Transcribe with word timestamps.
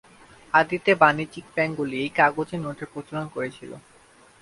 আদিতে 0.53 0.91
বাণিজ্যিক 1.01 1.45
ব্যাংকগুলি 1.55 1.95
এই 2.03 2.11
কাগুজে 2.17 2.57
নোটের 2.57 2.87
প্রচলন 2.93 3.25
করেছিল। 3.35 3.71